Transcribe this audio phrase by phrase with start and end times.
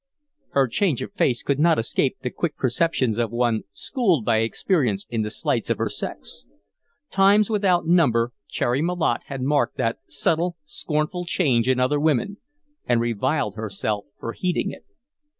[0.53, 5.05] Her change of face could not escape the quick perceptions of one schooled by experience
[5.11, 6.47] in the slights of her sex.
[7.11, 12.37] Times without number Cherry Malotte had marked that subtle, scornful change in other women,
[12.87, 14.85] and reviled herself for heeding it.